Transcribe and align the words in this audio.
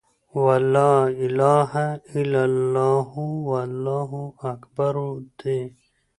وَلَا 0.35 1.07
إِلَهَ 1.07 1.95
إلَّا 2.15 2.45
اللهُ، 2.45 3.19
وَاللهُ 3.19 4.33
أكْبَرُ 4.39 5.19
دي. 5.45 5.75